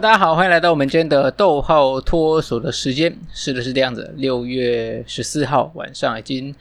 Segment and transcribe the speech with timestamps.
[0.00, 3.12] 大家好，欢迎来到我们今天的逗号脱锁的时间。
[3.32, 4.14] 是的，是这样子。
[4.16, 6.54] 六月十四号晚上已经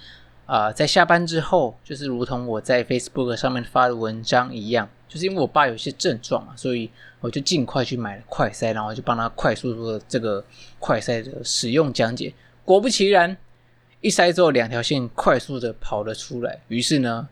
[0.48, 6.90] 啊、在下班之后，就是如同我在 Facebook 上面发的文章一样，就是因为我爸有些症状嘛，所以
[7.20, 10.44] 我就尽快去买了快塞，然后就帮他快速做这个
[10.80, 12.34] 快塞的使用讲解。
[12.66, 13.38] 果不其然，
[14.02, 16.60] 一塞之后，两条线快速的跑了出来。
[16.70, 17.28] 于是呢。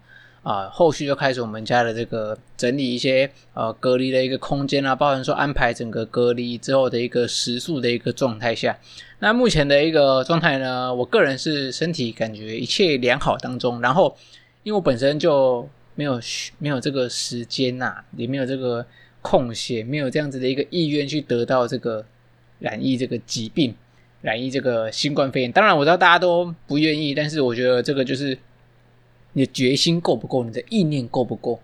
[0.45, 8.77] 啊，后续就开始我们家的这个整理一些呃隔离的一个空间啊，包含说安排整个隔离之后的一个食宿的一个状态下，
[9.17, 14.15] 那目前的一个状态呢，我个人是身体感觉一切良好当中，然后
[14.61, 16.21] 因为我本身就没有
[16.59, 18.85] 没有这个时间呐、也没有这个
[19.23, 22.05] 空闲，没有这样子的一个意愿去得到这个
[22.59, 23.73] 染疫这个疾病，
[24.21, 25.51] 染疫这个新冠肺炎。
[25.51, 28.37] 当然我知道大家都不愿意，但是我觉得这个就是。
[29.35, 30.43] 你的决心够不够？
[30.43, 31.59] 你的意念够不够？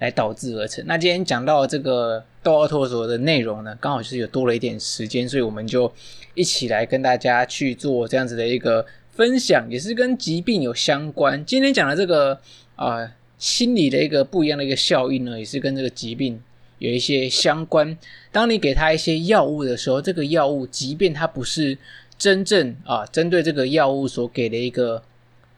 [0.00, 0.84] 来导致而成。
[0.88, 5.90] 那今天讲到这个逗号脱锁的内容呢，刚好就是有多了一点时间，所以我们就
[6.34, 11.42] 一起来跟大家去做这样子的一个分享，也是跟疾病有相关。
[11.46, 12.38] 今天讲的这个
[12.74, 13.08] 啊、
[13.38, 16.42] 心理的一个不一样的一个效应呢，也是跟这个疾病
[16.80, 17.96] 有一些相关。
[18.32, 21.78] 当你给他一些药物的时候，这个药物即便它不是
[22.18, 25.00] 真正啊针对这个药物所给的一个。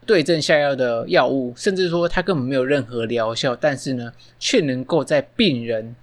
[0.07, 5.95] 对症下药的药物，甚至说它根本没有任何疗效，但是呢，却能够在病人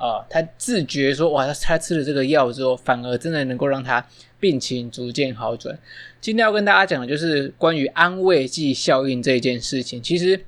[0.00, 4.06] 啊、他自觉说哇，他他吃了这个药之后，反而真的能够让他
[4.38, 5.76] 病情逐渐好转。
[6.20, 10.00] 今天要跟大家讲的就是关于安慰剂效应这一件事情。
[10.00, 10.40] 其实，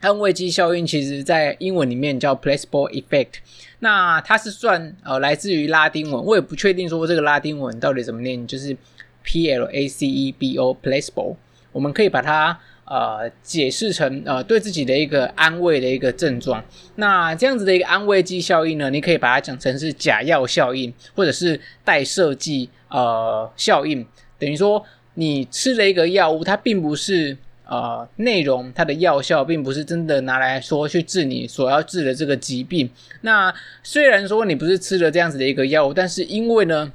[0.00, 3.34] 安慰剂效应其实在英文里面叫 placebo effect，
[3.80, 8.74] 那它是算呃来自于拉丁文，我也不确定说这个拉丁文到底怎么念，就是
[9.22, 11.36] P L A C E B O placebo。
[11.72, 16.62] 我们可以把它呃解释成呃对自己的一个安慰的一个症状。
[16.96, 24.06] 那这样子的一个安慰剂效应呢，你可以把它讲成是假药效应，或者是代设计呃效应。
[24.38, 27.36] 等于说你吃了一个药物，它并不是
[27.66, 32.90] 呃内容，它的药效并不是真的拿来说去治你所要治的这个疾病。
[33.22, 33.52] 那
[33.82, 36.92] 虽然说你不是吃了这样子的一个药物，但是因为呢。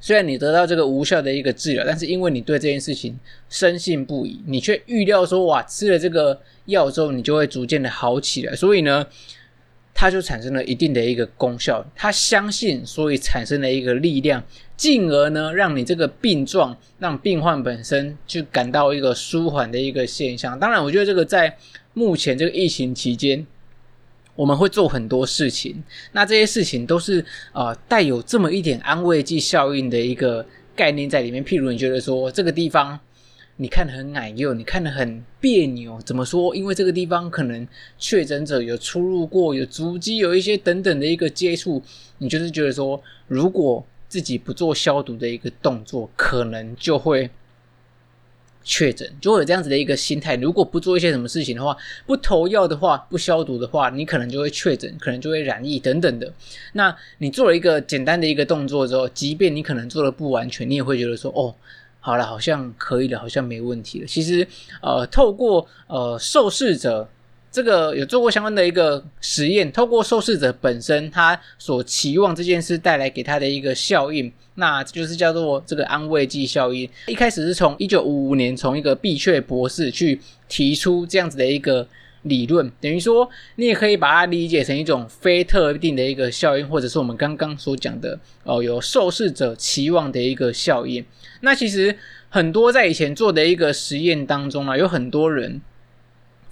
[0.00, 3.18] 虽然你得到这个无效的一个治疗，但是因为你对这件事情
[3.48, 9.04] 深信不疑，你却预料说，哇，吃了这个药之后，你就会逐渐的好起来，所以呢，
[9.94, 11.84] 它就产生了一定的一个功效。
[11.94, 14.44] 他相信，所以产生了一个力量，
[14.76, 20.58] 进而呢，让你这个病状，让病患本身就感到一个舒缓的一个现象。
[20.58, 21.56] 当然，我觉得这个在
[21.94, 23.46] 目前这个疫情期间。
[24.36, 25.82] 我们会做很多事情，
[26.12, 31.44] 那这些事情都是呃带有这么一点安慰剂效应的一个概念在里面。
[31.44, 33.00] 譬如你觉得说这个地方
[33.56, 36.54] 你看得很矮幼，你看得很别扭，怎么说？
[36.54, 37.66] 因为这个地方可能
[37.98, 41.82] 确诊者有出入过，有足迹，有一些等等的一个接触，
[42.18, 47.30] 你就是觉得说，如果自己不做消毒的一个动作，可能就会。
[48.68, 56.30] 确诊就会有这样子的一个心态，如果不做一些什么事情的话，不投药的话，不消毒的话，你可能就会确诊，可能就会染疫等等的。
[56.72, 61.54] 那你做了一个简单的一个动作之后，即便你可能做的不完全，你也会觉得说，哦，
[62.00, 64.06] 好了，好像可以了，好像没问题了。
[64.06, 64.44] 其实，
[64.82, 67.08] 呃，透过呃受试者。
[67.56, 76.86] 这个有做过相关的一个实验，透过受试者本身他所期望这件事带来给他的一个效应，那就是叫做这个安慰剂效应。
[77.06, 81.88] 一开始是从一九五五年从一个毕樫博士去提出这样子的一个
[82.24, 91.02] 理论，等于说你也可以把它理解成一种非特定的一个效应，或者是我们刚刚所讲的哦，有受试者期望的一个效应。
[91.40, 91.96] 那其实
[92.28, 95.62] 很多在以前做的一个实验当中啊，有很多人。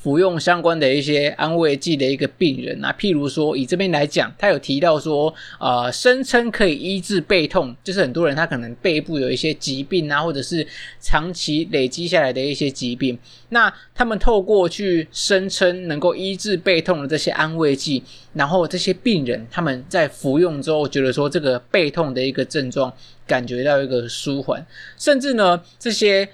[0.04, 10.66] 服用相关的一些安慰剂的一个病人啊，譬如说以这边来讲，他有提到说，呃，声称可以医治背痛，就是很多人他可能背部有一些疾病啊，或者是
[11.00, 13.18] 长期累积下来的一些疾病，
[13.48, 18.02] 那他们透过去声称能够医治背痛的这些安慰剂，
[18.34, 22.92] 然后这些病人他们在服用之后，觉得说这个背痛的一个症状
[23.26, 24.66] 感觉到一个舒缓，
[24.98, 26.28] 甚至呢这些。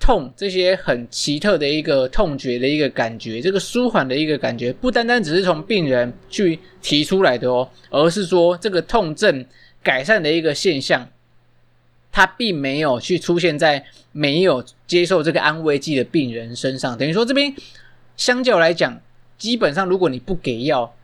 [0.00, 9.44] 痛，这些很奇特的一个痛觉的一个感觉，这个舒缓的一个感觉，不单单只是从病人去提出来的哦，而是说这个痛症
[9.82, 11.08] 改善的一个现象，
[12.12, 16.96] 它并没有去出现在没有接受这个安慰剂的病人身上。
[16.96, 17.54] 等于说这边
[18.16, 19.00] 相较来讲，
[19.36, 20.94] 基本上如果你不给药。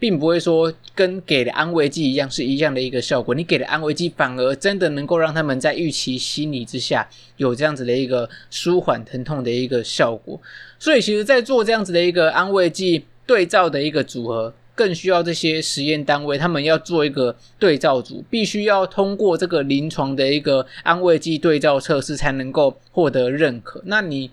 [0.00, 10.40] 并不会说跟给的安慰剂一样是一样的一个效果，你给的安慰剂反而真的能够让他们在预期心理之下有这样子的一个舒缓疼痛的一个效果。
[10.78, 23.82] 所以其实，在做这样子的一个安慰剂对照的一个组合，更需要这些实验单位，他们要做一个对照组，必须要通过这个临床的一个安慰剂对照测试，才能够获得认可。
[23.84, 24.30] 那你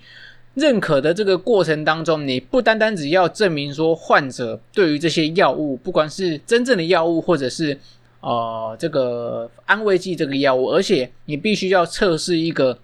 [0.57, 7.79] 认可的这个过程当中，你不单单只要证明说患者对于这些药物，不管是真正的药物，或者是
[8.21, 12.79] 呃这个安慰剂这个药物，而且你必须要测试一个。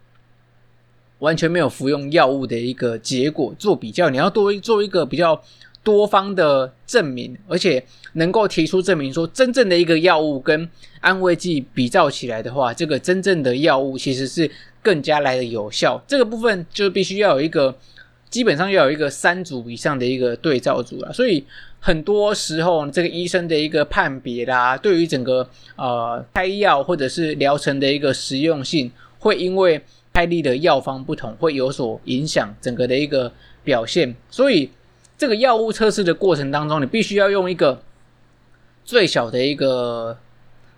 [1.20, 5.42] 完全没有服用药物的一个结果做比较，你要多做一个比较
[5.82, 7.82] 多方的证明，而且
[8.14, 10.70] 能够提出证明说，真正的一个药物跟
[11.00, 14.52] 安慰剂比较起来的话，这个真正的药物其实是
[14.84, 16.00] 更加来的有效。
[16.06, 17.76] 这个部分就必须要有一个，
[18.30, 21.12] 基本上要有一个三组以上的一个对照组了。
[21.12, 21.44] 所以
[21.80, 29.82] 很多时候，这个医生的一个判别啦，对于整个呃开药或者是疗程的一个实用性，会因为
[30.14, 33.32] 开立的药方不同，会有所影响整个的一个
[33.64, 34.14] 表现。
[34.30, 34.70] 所以，
[35.18, 37.82] 这个药物测试的过程当中，你必须要用一个
[38.86, 40.18] 最小的一个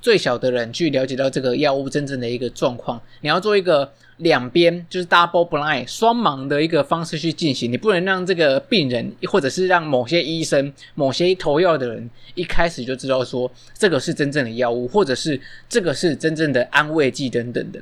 [0.06, 3.02] 最小的人去了解到这个药物真正的一个状况。
[3.22, 7.72] 你要做一个两边就是 double blind 双盲的一个方式去进行。
[7.72, 17.82] 你不能让这个病人，或者是让某些医生、某些投药的人一开始就知道说这个是真正的药物，或者是这个是真正的安慰剂等等的。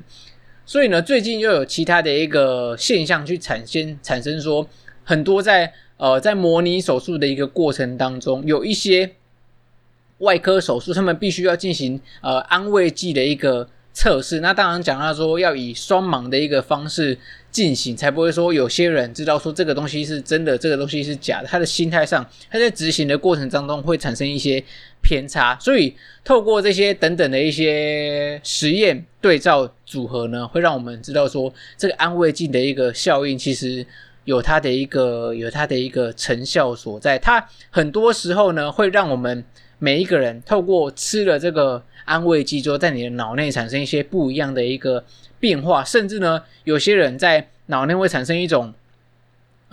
[0.65, 4.65] 所以呢，最近又有其他的一个现象去产生，产生说
[5.03, 9.11] 很多在呃在模拟手术的一个过程当中，有一些
[10.23, 14.39] 外科手术，他们必须要进行呃安慰剂的一个测试。
[14.39, 17.17] 那当然讲到说要以双盲的一个方式
[17.51, 21.47] 进行，才不会说有些人知道说这个东西是真的，这个东西是假的。
[21.47, 24.63] 他的心态上，他在执行的过程当中会产生一些
[25.01, 25.55] 偏差。
[25.59, 33.85] 所以透过这些等等的一些实验对照组合呢，会让我们知道说这个安慰剂的一个效应其实
[34.25, 37.19] 有它的一个有它的一个成效所在。
[37.19, 39.43] 它很多时候呢，会让我们
[39.83, 45.03] 每一个人透过吃了这个安慰剂之后，在你的脑内产生一些不一样的一个。
[45.43, 48.73] 变化，甚至呢，有些人在脑内会产生一种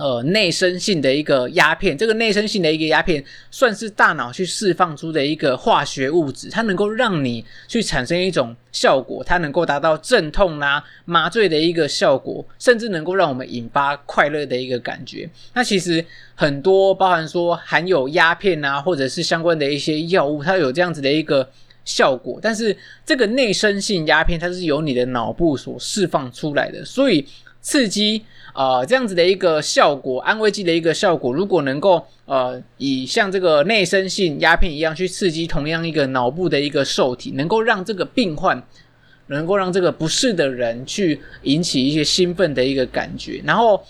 [0.00, 1.96] 呃内生性的一个鸦片。
[1.96, 15.28] 这个内生性的一个鸦片，算是大脑去释放出的一个化学物质，它能够让你去产生一种效果，它能够达到镇痛啦、啊、麻醉的一个效果，甚至能够让我们引发快乐的一个感觉。
[15.52, 16.02] 那其实
[16.34, 21.46] 很多包含说含有鸦片啊，或者是相关的一些药物，它有这样子的一个。
[21.82, 22.76] 效果，但是
[23.06, 27.26] 这个内生性鸦片它是由你的脑部所释放出来的，所以
[27.60, 38.62] 刺激啊、呃、这样子的一个效果，安慰剂的一个效果，如果能够呃以像这个内生性鸦片一样去刺激同样一个脑部的一个受体，能够让这个病患，
[39.26, 43.82] 能够让这个不适的人去引起一些兴奋的一个感觉，然后。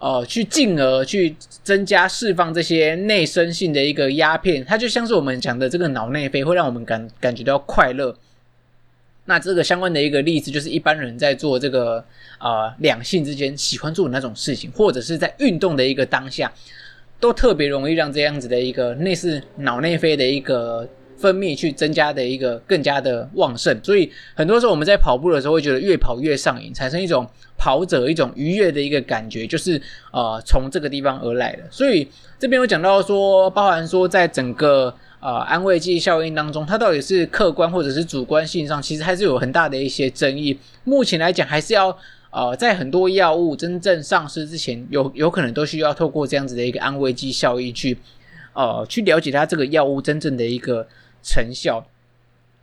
[0.00, 1.34] 呃，去进而去
[1.64, 8.16] 增加释放这些内生性的一个鸦片，它就像是我们讲的这个脑内啡，会让我们感感觉到快乐。
[9.28, 12.04] 那这个相关的一个例子，就是一般人在做这个
[12.40, 16.50] 呃两性之间喜欢做的那种事情，或者是在运动的一个当下，
[17.20, 20.88] 都特别容易让这样子的一个类似脑内啡的一个。
[21.20, 29.82] 分泌去增加的一个更加的旺盛，所以很多时候我们在跑步的时候会觉得越跑越上瘾，产生一种跑者一种愉悦的一个感觉，就是
[30.12, 31.64] 呃从这个地方而来的。
[31.72, 32.06] 所以
[32.38, 40.58] 这边有讲到说，包含说在整个呃安慰剂效应当中，它到底是客观或者是主观性上，其实还是有很大的一些争议。
[40.84, 41.96] 目前来讲，还是要
[42.30, 47.98] 呃在很多药物真正上市之前，有有可能都需要透过这样子的一个安慰剂效应去
[48.52, 50.86] 呃去了解它这个药物真正的一个。
[51.20, 51.84] 成效。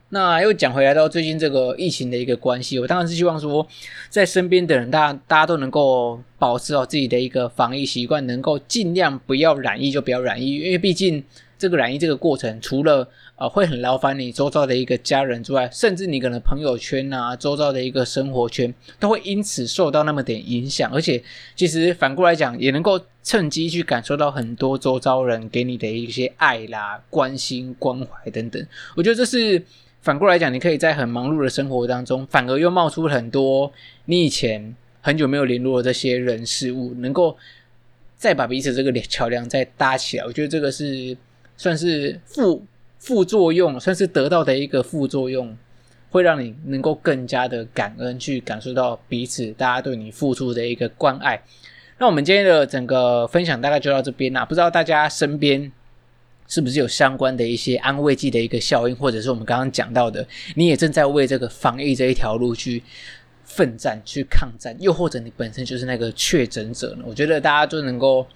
[0.09, 3.67] 那又讲回来到最近这个疫情的一个关系，我当然是希望说，
[4.09, 11.21] 在身边的人，大家大家都能够保持好自己的一个防疫习惯，能够尽量不要染疫就不要染疫，因为毕竟
[11.65, 21.23] 这个染疫这个过程，除了呃会很劳烦你周遭的一个家人之外，甚至你可能朋友圈啊，周遭的一个生活圈，都会因此受到那么点影响，而且
[21.55, 23.01] 其实反过来讲，也能够。
[23.27, 28.63] 趁机去感受到很多周遭人给你的一些爱啦、关心、关怀等等，
[28.95, 29.59] 我觉得这是
[30.03, 33.73] 反过来讲，你可以在很忙碌的生活当中，反而又冒出很多
[34.05, 37.35] 你以前很久没有联络的这些人事物，能够
[38.15, 40.25] 再把彼此这个桥梁再搭起来。
[40.25, 41.17] 我觉得这个是
[41.57, 42.65] 算是副
[42.97, 45.55] 副作用，算是得到的一个副作用，
[46.09, 51.41] 会让你能够更加的感恩，去感受到彼此大家对你付出的一个关爱。
[51.97, 55.71] 那我们今天的整个分享大概就到这边啦，不知道大家身边
[56.47, 62.83] 是不是有相关的一些安慰剂的一个效应，或者是我们刚刚讲到的，你也正在为这个防疫这一条路去
[63.43, 67.05] 奋战、去抗战，又或者你本身就是那个确诊者呢？
[67.05, 68.27] 我觉得大家就能够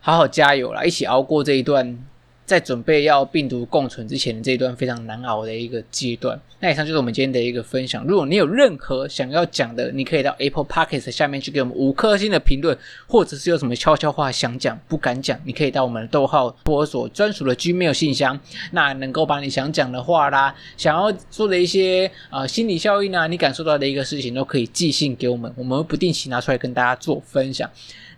[0.00, 1.98] 好好加油啦，一起熬过这一段
[2.46, 6.38] 在准备要病毒共存之前的这一段非常难熬的一个阶段。
[6.60, 8.04] 那以上就是我们今天的一个分享。
[8.04, 18.38] 如果你有任何想要讲的，你可以到 Apple Podcast 下面去给我们五颗星的评论，或者是有什么悄悄话想讲不敢讲，你可以到我们的逗号托儿所专属的 Gmail 信箱，
[18.72, 27.68] 那能够把你想讲的话啦，想要做的一些、呃、心理效应啊，你感受到的一个事情，都可以寄信给我们，我们会不定期拿出来跟大家做分享。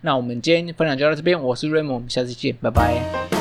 [0.02, 3.35] 那我们今天分享就到这边，我是 Raymond，我们下次见，拜拜。